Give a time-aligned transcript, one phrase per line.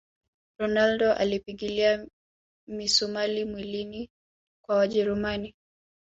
[0.59, 2.07] ronaldo alipigilia
[2.67, 4.09] misumali miwili
[4.65, 5.55] kwa wajerumani